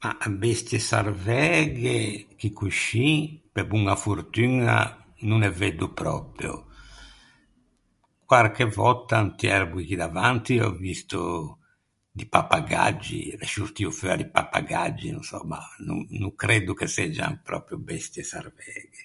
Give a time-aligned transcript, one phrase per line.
[0.00, 1.98] Mah, bestie sarvæghe,
[2.38, 3.08] chì coscì,
[3.52, 4.76] pe boña fortuña
[5.28, 6.52] no ne veddo pròpio,
[8.28, 11.20] quarche vòtta inti erboi chì davanti ò visto
[12.18, 17.34] di pappagaggi, l’é sciortio feua di pappagaggi, no sò, ma no no creddo che seggian
[17.48, 19.02] pròpio bestie sarvæghe.